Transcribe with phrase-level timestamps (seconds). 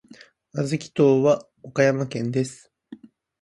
[0.55, 2.73] 小豆島は岡山県です。